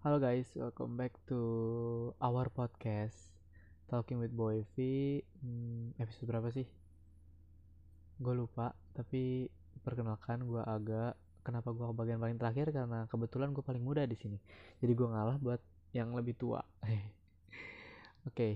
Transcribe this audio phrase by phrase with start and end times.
[0.00, 1.36] Halo guys, welcome back to
[2.24, 3.36] our podcast
[3.84, 4.80] Talking with Boy V
[5.20, 6.64] hmm, Episode berapa sih?
[8.16, 9.52] Gue lupa, tapi
[9.84, 12.72] perkenalkan gue agak Kenapa gue bagian paling terakhir?
[12.72, 14.40] Karena kebetulan gue paling muda di sini.
[14.80, 15.60] Jadi gue ngalah buat
[15.92, 16.64] yang lebih tua.
[16.80, 16.96] Oke,
[18.24, 18.54] okay.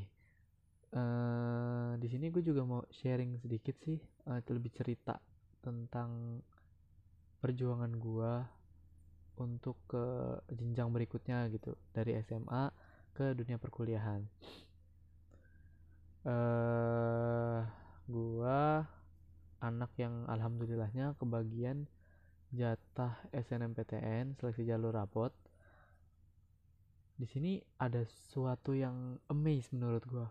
[0.97, 4.01] uh, di sini gue juga mau sharing sedikit sih,
[4.33, 5.21] uh, lebih cerita
[5.61, 6.41] tentang
[7.45, 8.33] perjuangan gue
[9.39, 10.05] untuk ke
[10.55, 12.71] jenjang berikutnya gitu dari SMA
[13.15, 14.23] ke dunia perkuliahan.
[16.25, 17.61] Eh uh,
[18.11, 18.85] gua
[19.65, 21.89] anak yang alhamdulillahnya kebagian
[22.53, 25.33] jatah SNMPTN seleksi jalur rapot.
[27.15, 30.29] Di sini ada sesuatu yang amaze menurut gua.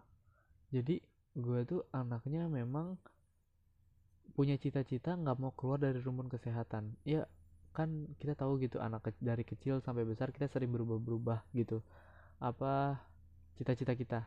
[0.72, 0.99] Jadi
[1.35, 2.99] gua tuh anaknya memang
[4.33, 6.97] punya cita-cita nggak mau keluar dari rumpun kesehatan.
[7.05, 7.30] Ya
[7.73, 11.81] kan kita tahu gitu anak ke dari kecil sampai besar kita sering berubah-berubah gitu.
[12.38, 13.02] Apa
[13.58, 14.22] cita-cita kita?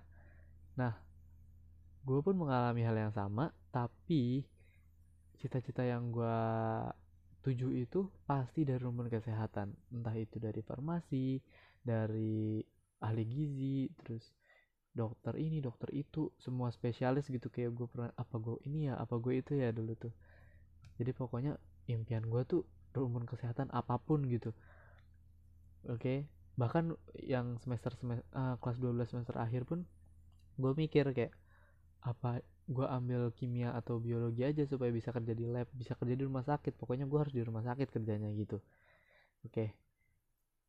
[0.77, 0.93] Nah
[2.07, 4.47] gue pun mengalami hal yang sama tapi
[5.39, 6.39] cita-cita yang gue
[7.47, 9.71] tuju itu pasti dari rumpun kesehatan.
[9.95, 11.39] Entah itu dari farmasi
[11.79, 12.59] dari
[12.99, 14.35] ahli gizi terus
[14.97, 17.47] dokter ini dokter itu semua spesialis gitu.
[17.53, 18.99] Kayak gue pernah apa gue ini ya?
[18.99, 19.71] Apa gue itu ya?
[19.71, 20.15] Dulu tuh.
[20.97, 21.55] Jadi pokoknya
[21.87, 22.63] impian gue tuh
[22.97, 24.57] rumpun kesehatan apa pun gitu
[25.87, 26.19] oke okay?
[26.57, 29.85] bahkan yang semester semester uh, kelas 12 semester akhir pun
[30.57, 31.37] gue mikir kayak
[32.01, 36.25] apa gue ambil kimia atau biologi aja supaya bisa kerja di lab bisa kerja di
[36.27, 38.59] rumah sakit pokoknya gue harus di rumah sakit kerjanya gitu
[39.45, 39.69] oke okay.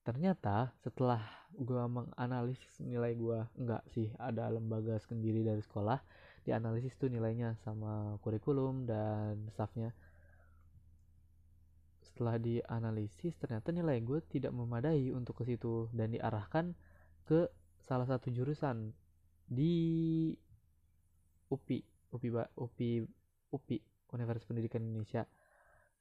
[0.06, 1.24] ternyata setelah
[1.56, 5.98] gue menganalisis nilai gue enggak sih ada lembaga sendiri dari sekolah
[6.46, 9.92] dianalisis tuh nilainya sama kurikulum dan staffnya
[12.18, 16.74] setelah dianalisis ternyata nilai gue tidak memadai untuk ke situ dan diarahkan
[17.30, 17.46] ke
[17.86, 18.90] salah satu jurusan
[19.46, 20.34] di
[21.54, 21.80] UPI
[22.10, 23.06] UPI UPI
[23.54, 23.78] UPI
[24.18, 25.30] Universitas Pendidikan Indonesia.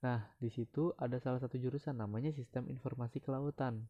[0.01, 3.85] Nah di situ ada salah satu jurusan namanya Sistem Informasi Kelautan.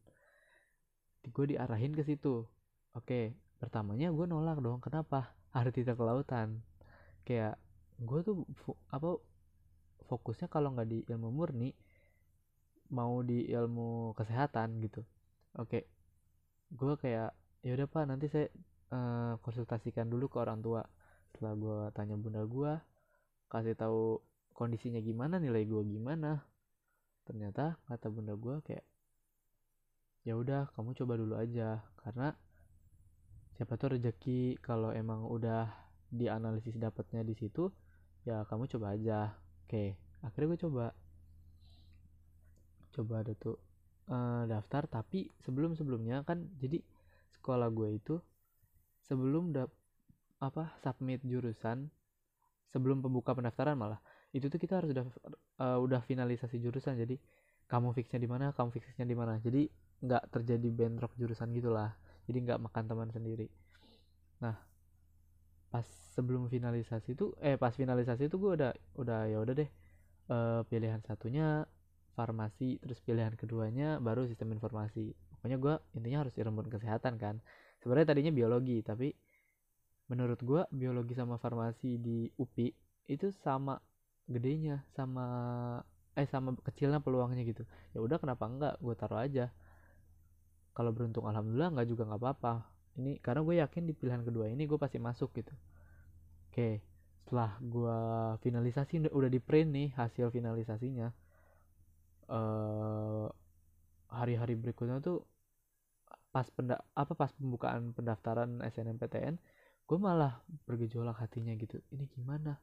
[1.31, 2.43] Gue diarahin ke situ.
[2.91, 5.31] Oke pertamanya gue nolak dong kenapa?
[5.55, 6.59] Arti kelautan.
[7.23, 7.55] Kayak
[8.03, 8.43] gue tuh
[8.91, 9.15] apa
[10.11, 11.71] fokusnya kalau nggak di ilmu murni
[12.91, 15.01] mau di ilmu kesehatan gitu.
[15.59, 15.87] Oke.
[16.71, 17.31] Gue kayak
[17.63, 18.47] ya udah pak nanti saya
[18.91, 20.83] uh, konsultasikan dulu ke orang tua.
[21.31, 22.73] Setelah gue tanya bunda gue
[23.47, 24.19] kasih tahu
[24.51, 26.43] kondisinya gimana nilai gue gimana.
[27.27, 28.85] Ternyata kata bunda gue kayak
[30.27, 31.83] ya udah kamu coba dulu aja.
[31.99, 32.35] Karena
[33.55, 35.67] siapa tuh rezeki kalau emang udah
[36.07, 37.67] dianalisis dapatnya di situ
[38.23, 39.35] ya kamu coba aja.
[39.67, 39.99] Oke.
[40.23, 40.85] Akhirnya gue coba
[42.97, 43.55] coba ada tuh
[44.09, 44.89] uh, daftar.
[44.89, 46.81] Tapi sebelum sebelumnya kan jadi
[47.37, 48.15] sekolah gue itu
[49.05, 49.69] sebelum dap
[50.37, 51.89] apa submit jurusan
[52.69, 53.97] sebelum pembuka pendaftaran malah
[54.35, 55.05] itu tuh kita harus udah
[55.61, 56.97] uh, udah finalisasi jurusan.
[56.97, 57.15] Jadi
[57.67, 59.37] kamu fixnya di mana kamu fixnya di mana.
[59.39, 59.69] Jadi
[60.03, 61.93] nggak terjadi bentrok jurusan gitulah.
[62.27, 63.47] Jadi nggak makan teman sendiri.
[64.43, 64.57] Nah
[65.67, 65.83] pas
[66.15, 69.69] sebelum finalisasi itu eh pas finalisasi itu gue udah udah ya udah deh
[70.31, 71.67] uh, pilihan satunya
[72.17, 75.13] farmasi terus pilihan keduanya baru sistem informasi.
[75.37, 77.37] Pokoknya gue intinya harus ilmu kesehatan kan.
[77.77, 79.13] Sebenarnya tadinya biologi tapi
[80.09, 82.73] menurut gue biologi sama farmasi di UPI
[83.13, 83.77] itu sama
[84.25, 85.25] gedenya sama
[86.17, 87.61] eh sama kecilnya peluangnya gitu.
[87.93, 88.73] Ya udah kenapa enggak?
[88.81, 89.53] Gue taruh aja.
[90.73, 92.53] Kalau beruntung alhamdulillah enggak juga nggak apa-apa.
[92.97, 95.53] Ini karena gue yakin di pilihan kedua ini gue pasti masuk gitu.
[96.49, 96.81] Oke
[97.27, 97.99] setelah gue
[98.39, 101.11] finalisasi udah, udah di print nih hasil finalisasinya
[102.31, 103.27] eh,
[104.11, 105.27] hari-hari berikutnya tuh
[106.31, 109.35] pas penda apa pas pembukaan pendaftaran SNMPTN
[109.87, 111.79] gue malah bergejolak hatinya gitu.
[111.95, 112.59] Ini gimana?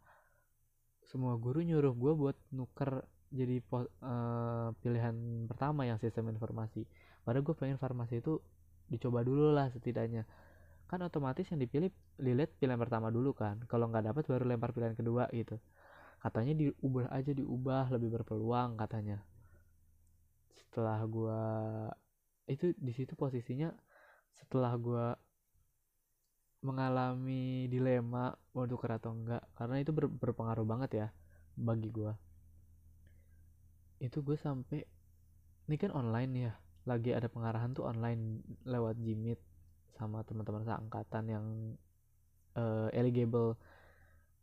[1.08, 3.00] Semua guru nyuruh gue buat nuker
[3.32, 6.84] jadi uh, pilihan pertama yang sistem informasi.
[7.24, 8.44] Padahal gue pengen farmasi itu
[8.92, 10.28] dicoba dulu lah setidaknya.
[10.84, 11.88] Kan otomatis yang dipilih
[12.20, 13.64] dilihat pilihan pertama dulu kan.
[13.72, 15.56] Kalau nggak dapat baru lempar pilihan kedua gitu.
[16.20, 19.24] Katanya diubah aja diubah lebih berpeluang katanya
[20.74, 21.42] setelah gue
[22.50, 23.70] itu di situ posisinya
[24.34, 25.06] setelah gue
[26.66, 31.08] mengalami dilema mau tukar atau enggak karena itu ber, berpengaruh banget ya
[31.54, 32.10] bagi gue
[34.02, 34.82] itu gue sampai
[35.70, 36.52] ini kan online ya
[36.90, 39.38] lagi ada pengarahan tuh online lewat Jimit
[39.94, 41.46] sama teman-teman seangkatan yang
[42.58, 43.54] uh, eligible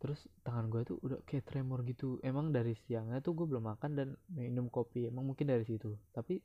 [0.02, 2.18] terus tangan gue tuh udah kayak tremor gitu.
[2.26, 5.06] Emang dari siangnya tuh gue belum makan dan minum kopi.
[5.06, 5.94] Emang mungkin dari situ.
[6.10, 6.42] Tapi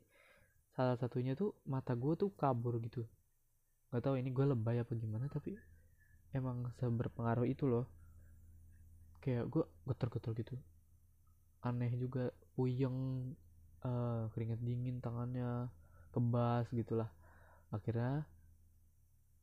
[0.76, 3.08] salah satunya tuh mata gue tuh kabur gitu.
[3.88, 5.56] Nggak tahu ini gue lebay apa gimana tapi
[6.36, 7.88] emang seberpengaruh itu loh.
[9.24, 10.54] Kayak gue getar-getar gitu.
[11.64, 12.28] Aneh juga.
[12.52, 13.32] Puyeng
[13.84, 15.72] uh, keringet dingin tangannya
[16.12, 17.08] kebas gitulah.
[17.72, 18.28] Akhirnya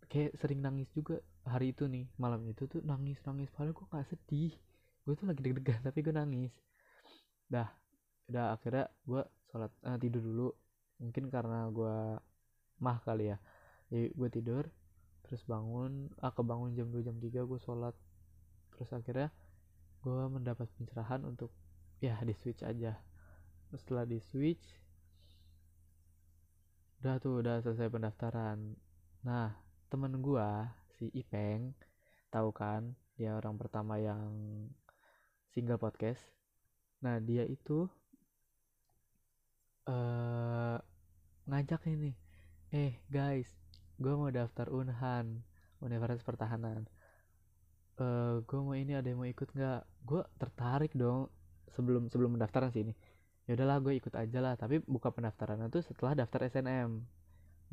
[0.05, 3.51] kayak sering nangis juga hari itu nih malam itu tuh nangis nangis.
[3.51, 4.53] Padahal gue gak sedih.
[5.03, 6.53] Gue tuh lagi deg-degan tapi gue nangis.
[7.47, 7.69] Dah
[8.31, 10.49] udah akhirnya gue sholat uh, tidur dulu.
[11.03, 11.95] Mungkin karena gue
[12.79, 13.37] mah kali ya.
[13.91, 14.63] Jadi gue tidur
[15.23, 17.95] terus bangun ah kebangun jam 2 jam 3 gue sholat.
[18.75, 19.29] Terus akhirnya
[20.03, 21.51] gue mendapat pencerahan untuk
[21.99, 22.95] ya di switch aja.
[23.75, 24.83] Setelah di switch
[27.03, 28.79] udah tuh udah selesai pendaftaran.
[29.27, 29.51] Nah
[29.91, 30.49] temen gue
[30.97, 31.73] si Ipeng
[32.33, 34.33] tahu kan dia orang pertama yang
[35.53, 36.21] single podcast.
[37.05, 37.85] Nah dia itu
[39.85, 40.77] uh,
[41.45, 42.15] ngajak ini
[42.73, 43.53] eh guys
[44.01, 45.45] gue mau daftar Unhan
[45.77, 46.89] Universitas Pertahanan.
[47.93, 49.81] Uh, eh, gue mau ini ada yang mau ikut nggak?
[50.01, 51.29] Gue tertarik dong
[51.69, 52.89] sebelum sebelum pendaftaran sih
[53.43, 54.53] ya udahlah gue ikut aja lah.
[54.57, 57.05] Tapi buka pendaftaran itu setelah daftar SNM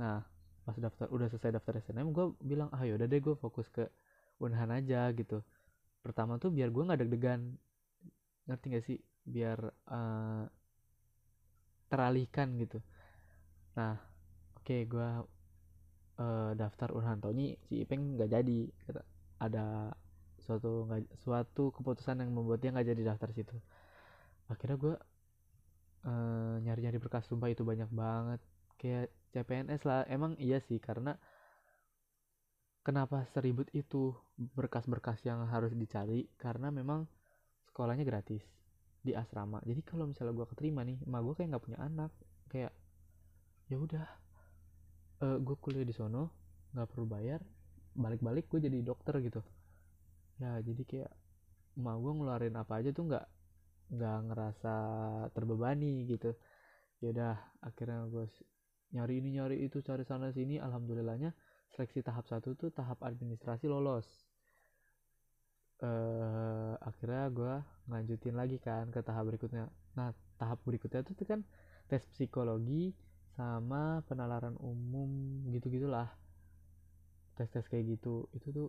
[0.01, 0.25] nah
[0.71, 3.91] pas daftar udah selesai daftar SNM gue bilang ah yaudah deh gue fokus ke
[4.39, 5.43] Unhan aja gitu.
[5.99, 7.59] Pertama tuh biar gue nggak deg-degan.
[8.47, 8.99] Ngerti gak sih?
[9.27, 9.59] Biar
[9.91, 10.47] uh,
[11.91, 12.79] teralihkan gitu.
[13.75, 13.99] Nah
[14.55, 15.09] oke okay, gue
[16.23, 18.71] uh, daftar Unhan Tony si Ipeng nggak jadi
[19.43, 19.91] ada
[20.39, 23.59] suatu gak, suatu keputusan yang membuat dia nggak jadi daftar situ.
[24.47, 24.95] Akhirnya gue
[26.07, 28.39] uh, nyari-nyari berkas sumpah itu banyak banget
[28.81, 30.09] kayak CPNS lah.
[30.09, 31.21] Emang iya sih karena
[32.81, 34.17] kenapa seribut itu
[34.56, 36.25] berkas-berkas yang harus dicari?
[36.41, 37.05] Karena memang
[37.69, 38.43] sekolahnya gratis
[39.05, 39.61] di asrama.
[39.69, 42.11] Jadi kalau misalnya gue keterima nih emak gue kayak nggak punya anak.
[42.49, 42.73] Kayak
[43.69, 44.06] ya udah
[45.23, 46.33] uh, eh, gue kuliah di sono
[46.75, 47.43] nggak perlu bayar
[47.94, 49.44] balik-balik gue jadi dokter gitu.
[50.41, 51.12] Ya jadi kayak
[51.76, 53.26] emak gue ngeluarin apa aja tuh nggak
[53.91, 54.75] nggak ngerasa
[55.37, 56.33] terbebani gitu.
[57.00, 57.35] Ya udah
[57.65, 58.25] akhirnya gue
[58.91, 60.59] nyari ini nyari itu cari sana sini.
[60.59, 61.31] Alhamdulillahnya
[61.71, 64.07] seleksi tahap satu tuh tahap administrasi lolos.
[65.81, 67.55] Uh, akhirnya gue
[67.89, 69.73] ngelanjutin lagi kan ke tahap berikutnya.
[69.97, 71.41] Nah tahap berikutnya tuh kan
[71.89, 72.93] tes psikologi
[73.39, 76.11] sama penalaran umum gitu gitulah
[77.39, 78.29] tes tes kayak gitu.
[78.37, 78.69] Itu tuh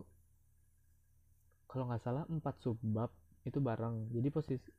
[1.68, 3.12] kalau nggak salah empat subbab
[3.44, 4.08] itu bareng.
[4.08, 4.70] Jadi posisi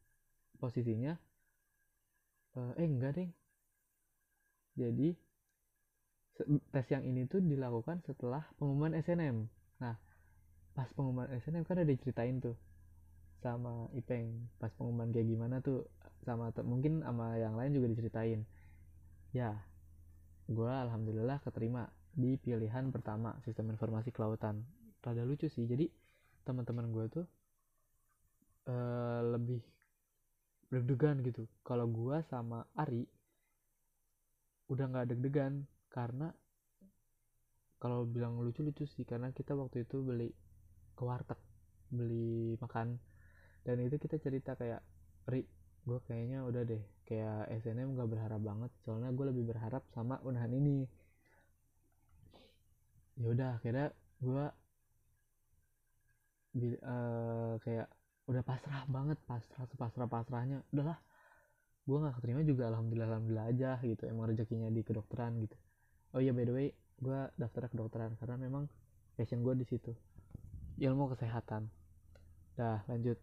[0.57, 1.13] posisinya
[2.57, 3.29] uh, eh enggak deh.
[4.73, 5.13] Jadi
[6.73, 9.45] tes yang ini tuh dilakukan setelah pengumuman SNM
[9.77, 9.95] nah
[10.73, 12.57] pas pengumuman SNM kan ada diceritain tuh
[13.43, 15.85] sama Ipeng pas pengumuman kayak gimana tuh
[16.23, 18.47] sama mungkin sama yang lain juga diceritain.
[19.35, 19.59] Ya
[20.47, 24.63] gue alhamdulillah keterima di pilihan pertama sistem informasi kelautan.
[25.03, 25.91] Rada lucu sih jadi
[26.47, 27.25] teman-teman gue tuh
[28.71, 29.59] uh, lebih
[30.71, 31.43] deg-degan gitu.
[31.67, 33.03] Kalau gue sama Ari
[34.71, 36.33] udah nggak deg-degan karena
[37.77, 40.33] kalau bilang lucu-lucu sih karena kita waktu itu beli
[40.97, 41.37] ke warteg
[41.93, 42.97] beli makan.
[43.61, 44.81] Dan itu kita cerita kayak
[45.29, 45.45] Ri
[45.83, 50.51] gue kayaknya udah deh kayak SNM gak berharap banget soalnya gue lebih berharap sama unahan
[50.55, 50.87] ini.
[53.19, 54.45] Ya udah akhirnya gue
[56.81, 57.87] uh, kayak
[58.31, 60.63] udah pasrah banget pasrah pasrah pasrahnya.
[60.71, 60.97] Udahlah
[61.83, 65.59] gue nggak keterima juga alhamdulillah alhamdulillah aja gitu emang rezekinya di kedokteran gitu
[66.13, 66.67] oh iya by the way
[67.03, 68.69] gue daftar kedokteran karena memang
[69.17, 69.91] passion gue di situ.
[70.79, 71.69] Ilmu kesehatan.
[72.57, 73.17] Dah lanjut.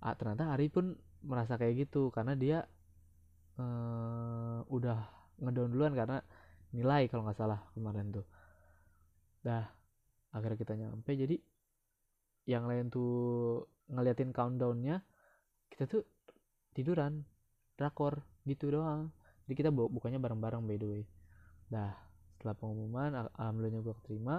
[0.00, 2.58] Ah, ternyata Ari pun merasa kayak gitu karena dia
[3.56, 4.98] uh, udah
[5.40, 6.20] ngedown duluan karena
[6.76, 8.26] nilai kalau nggak salah kemarin tuh.
[9.40, 9.64] Dah
[10.34, 11.12] akhirnya kita nyampe.
[11.16, 11.36] Jadi
[12.44, 15.00] yang lain tuh ngeliatin countdownnya
[15.72, 16.02] kita tuh
[16.76, 17.24] tiduran
[17.76, 19.12] drakor gitu doang.
[19.48, 21.04] Jadi kita bukannya bareng-bareng by the way
[21.68, 21.92] dah
[22.36, 24.36] setelah pengumuman alhamdulillah gue keterima.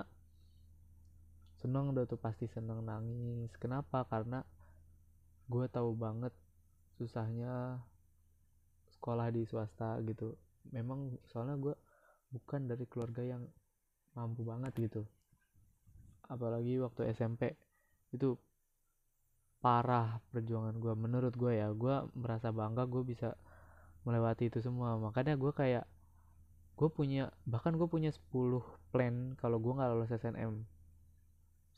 [1.58, 3.50] Seneng udah tuh pasti seneng nangis.
[3.58, 4.05] Kenapa?
[4.05, 4.46] Karena
[5.50, 6.34] gue tahu banget
[6.98, 7.82] susahnya
[8.94, 10.38] sekolah di swasta gitu.
[10.70, 11.75] Memang soalnya gue
[12.29, 13.46] bukan dari keluarga yang
[14.13, 15.01] mampu banget gitu.
[16.29, 17.53] Apalagi waktu SMP
[18.13, 18.38] itu
[19.65, 23.34] parah perjuangan gue menurut gue ya gue merasa bangga gue bisa
[24.05, 24.98] melewati itu semua.
[25.01, 25.86] Makanya gue kayak
[26.75, 28.60] gue punya bahkan gue punya 10
[28.91, 30.53] plan kalau gue nggak lulus SNM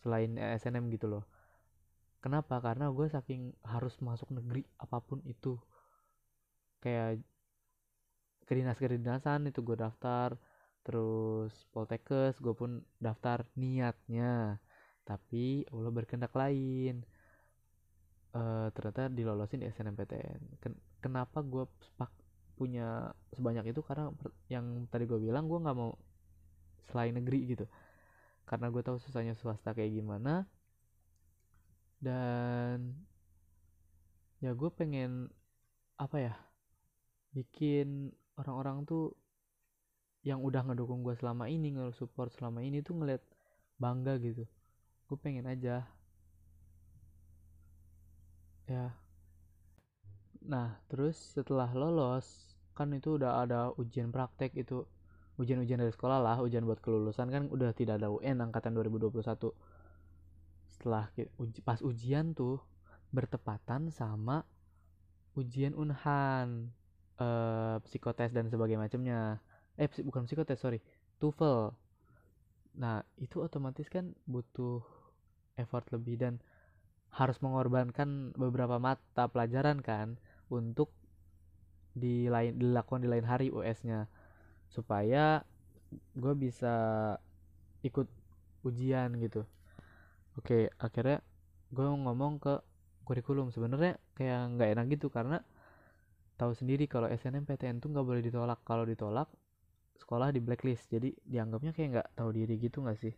[0.01, 1.23] selain SNM gitu loh.
[2.21, 2.57] Kenapa?
[2.61, 5.57] Karena gue saking harus masuk negeri apa pun itu.
[6.81, 7.21] Kayak
[8.47, 10.39] ke dinas kedinasan itu gue daftar
[10.87, 14.57] terus poltekes gue pun daftar niatnya.
[15.05, 17.05] Tapi Allah berkehendak lain.
[18.37, 21.63] Uh, ternyata dilolosin di SNMPTN Ken kenapa gue
[22.57, 24.09] punya sebanyak itu karena
[24.49, 25.93] yang tadi gue bilang gue nggak mau
[26.89, 27.65] selain negeri gitu.
[28.49, 30.49] Karena gue tahu susahnya swasta kayak gimana.
[32.01, 32.97] Dan
[34.41, 35.29] ya gue pengen
[35.97, 36.33] apa ya
[37.33, 39.13] bikin orang-orang tuh
[40.21, 43.21] yang udah ngedukung gue selama ini nge-support selama ini tuh ngeliat
[43.77, 44.43] bangga gitu.
[45.05, 45.85] Gue pengen aja.
[48.67, 48.91] Ya
[50.47, 54.85] nah terus setelah lolos kan itu udah ada ujian praktek itu.
[55.37, 59.21] Ujian-ujian dari sekolah lah ujian buat kelulusan kan udah tidak ada UN angkatan 2021
[60.77, 61.09] setelah
[61.41, 62.61] uji, pas ujian tuh
[63.09, 64.45] bertepatan sama
[65.33, 66.69] ujian unhan
[67.17, 69.41] eh, psikotes dan sebagainya macamnya.
[69.77, 70.81] Eh bukan psikotes sorry
[71.17, 71.73] TOEFL.
[72.77, 74.81] Nah itu otomatis kan butuh
[75.57, 76.37] effort lebih dan
[77.09, 80.21] harus mengorbankan beberapa mata pelajaran kan
[80.53, 80.91] untuk
[81.97, 84.05] di lain dilakukan di lain hari US-nya
[84.69, 85.41] supaya
[86.13, 86.75] gue bisa
[87.81, 88.07] ikut
[88.67, 89.47] ujian gitu.
[90.37, 91.23] Oke akhirnya
[91.73, 92.53] gue ngomong ke
[93.07, 93.49] kurikulum.
[93.49, 95.41] Sebenarnya kayak nggak enak gitu karena
[96.37, 98.61] tahu sendiri kalau SNMPTN tuh nggak boleh ditolak.
[98.67, 99.31] Kalau ditolak
[99.97, 100.91] sekolah di blacklist.
[100.91, 103.13] Jadi dianggapnya kayak nggak tahu diri gitu nggak sih?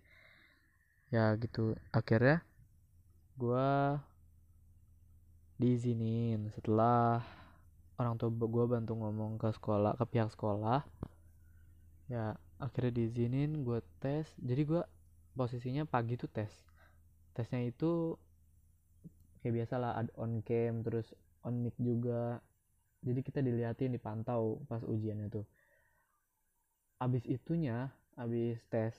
[1.12, 1.76] Ya gitu.
[1.92, 2.46] Akhirnya
[3.36, 3.68] gue
[5.60, 6.48] diizinin.
[6.56, 7.22] Setelah
[8.00, 10.88] orang tua gue bantu ngomong ke sekolah ke pihak sekolah
[12.08, 14.26] ya akhirnya diizinin gue tes.
[14.40, 14.82] Jadi gue
[15.36, 16.50] posisinya pagi tuh tes.
[17.36, 18.16] Tesnya itu
[19.44, 21.12] kayak biasa lah ada on cam terus
[21.44, 22.40] on mic juga.
[23.04, 25.46] Jadi kita diliatin dipantau pas ujiannya tuh.
[27.00, 28.92] Abis itunya abis tes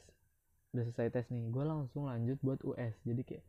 [0.71, 3.45] udah selesai tes nih gue langsung lanjut buat US jadi kayak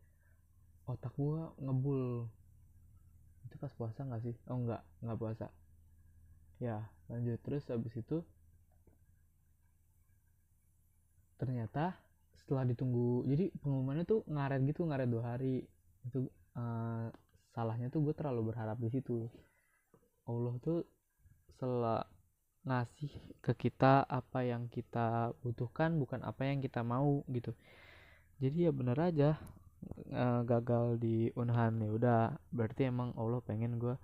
[0.90, 2.26] otak gue ngebul
[3.52, 4.36] itu pas puasa nggak sih?
[4.48, 4.80] Oh nggak.
[5.04, 5.48] Nggak puasa.
[6.64, 7.36] Ya lanjut.
[7.44, 8.24] Terus abis itu
[11.36, 12.00] ternyata
[12.38, 15.68] setelah ditunggu jadi pengumumannya tuh ngaret gitu ngaret dua hari.
[16.08, 17.12] Itu uh,
[17.52, 19.28] salahnya tuh gue terlalu berharap di situ.
[20.24, 20.88] Allah tuh
[21.60, 21.84] sel
[22.62, 23.10] ngasih
[23.42, 27.52] ke kita apa yang kita butuhkan bukan apa yang kita mau gitu.
[28.40, 29.38] Jadi ya bener aja
[30.12, 32.22] e, gagal di unhan ya udah
[32.54, 33.96] berarti emang Allah pengen gue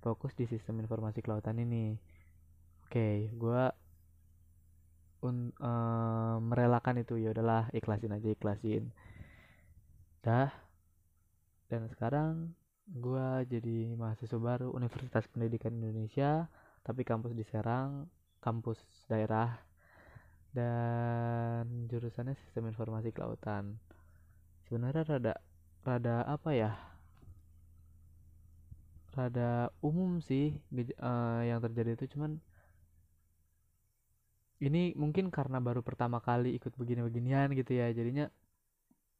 [0.00, 1.96] fokus di sistem informasi kelautan ini.
[2.86, 3.62] Oke gue
[5.26, 5.72] un, e,
[6.40, 7.18] merelakan itu.
[7.20, 8.90] Ya udahlah ikhlasin aja ikhlasin.
[10.22, 10.50] Dah.
[11.66, 12.54] Dan sekarang
[12.86, 16.46] gue jadi mahasiswa baru Universitas Pendidikan Indonesia
[16.86, 18.06] tapi kampus di Serang
[18.38, 18.78] kampus
[19.10, 19.58] daerah
[20.54, 23.74] dan jurusannya sistem informasi kelautan
[24.66, 25.34] sebenarnya rada
[25.86, 26.72] rada apa ya
[29.16, 30.60] rada umum sih
[31.00, 32.36] uh, yang terjadi itu cuman
[34.60, 38.28] ini mungkin karena baru pertama kali ikut begini-beginian gitu ya jadinya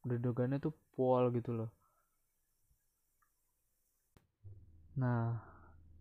[0.05, 0.17] udah
[0.61, 1.69] tuh pol gitu loh
[4.97, 5.47] nah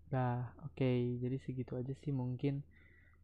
[0.06, 1.18] Nah, oke, okay.
[1.18, 2.62] jadi segitu aja sih mungkin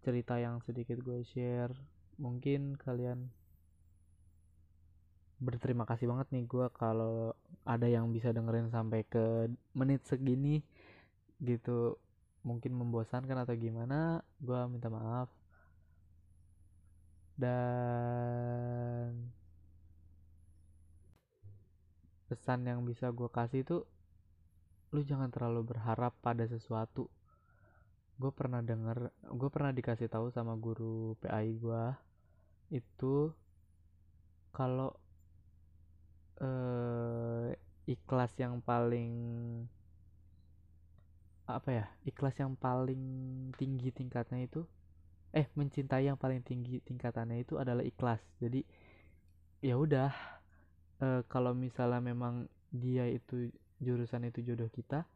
[0.02, 1.70] cerita yang sedikit gue share.
[2.18, 3.30] Mungkin kalian
[5.42, 7.34] berterima kasih banget nih gue kalau
[7.66, 10.62] ada yang bisa dengerin sampai ke menit segini
[11.42, 11.98] gitu.
[12.42, 15.30] Mungkin membosankan atau gimana, gue minta maaf.
[17.38, 19.30] Dan
[22.30, 23.78] pesan yang bisa gue kasih itu
[24.92, 27.12] lu jangan terlalu berharap pada sesuatu
[28.16, 31.84] gue pernah denger gue pernah dikasih tahu sama guru PAI gue
[32.72, 33.28] itu
[34.52, 34.96] kalau
[36.40, 37.48] eh,
[37.90, 39.10] ikhlas yang paling
[41.50, 43.02] apa ya ikhlas yang paling
[43.58, 44.62] tinggi tingkatnya itu
[45.32, 48.20] eh mencintai yang paling tinggi tingkatannya itu adalah ikhlas.
[48.36, 48.60] Jadi
[49.64, 50.12] ya udah
[51.00, 53.48] e, kalau misalnya memang dia itu
[53.80, 55.08] jurusan itu jodoh kita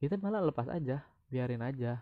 [0.00, 2.00] kita malah lepas aja biarin aja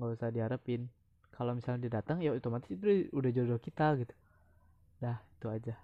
[0.00, 0.88] nggak usah diharapin.
[1.36, 4.14] Kalau misalnya dia datang ya otomatis itu udah jodoh kita gitu.
[4.96, 5.76] Dah itu aja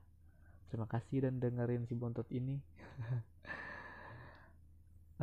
[0.72, 2.56] terima kasih dan dengerin si bontot ini.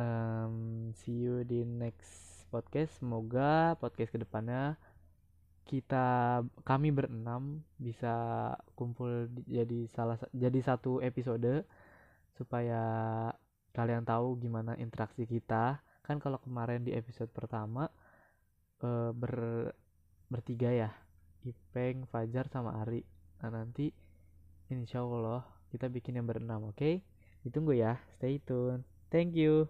[0.00, 3.04] Um, see you di next podcast.
[3.04, 4.80] Semoga podcast ke depannya
[5.68, 8.16] kita kami berenam bisa
[8.72, 11.68] kumpul jadi salah jadi satu episode
[12.32, 12.82] supaya
[13.76, 15.84] kalian tahu gimana interaksi kita.
[16.00, 17.92] Kan kalau kemarin di episode pertama
[18.80, 19.68] e, ber
[20.32, 20.90] bertiga ya.
[21.44, 23.04] Ipeng, Fajar sama Ari.
[23.44, 23.92] Nah nanti
[24.70, 25.42] insya Allah
[25.74, 27.02] kita bikin yang berenam oke okay?
[27.42, 29.66] ditunggu ya stay tune thank you